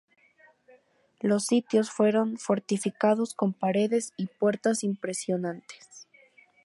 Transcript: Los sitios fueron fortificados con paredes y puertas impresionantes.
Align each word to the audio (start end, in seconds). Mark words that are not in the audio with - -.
Los 1.19 1.45
sitios 1.45 1.91
fueron 1.91 2.39
fortificados 2.39 3.35
con 3.35 3.53
paredes 3.53 4.13
y 4.17 4.25
puertas 4.25 4.83
impresionantes. 4.83 6.07